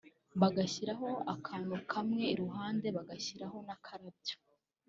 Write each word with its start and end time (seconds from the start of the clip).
bagashyiraho 0.41 1.07
akantu 1.35 1.73
kamwe 1.91 2.23
iruhande 2.33 2.87
bagashyiraho 2.97 3.57
n’akarabyo 3.67 4.35